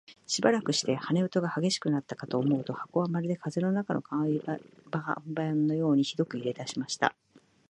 [0.25, 4.59] しばらくして、羽音が烈しくなったかと思うと、箱はまるで風の中の看板
[5.53, 7.15] のようにひどく揺れだしました。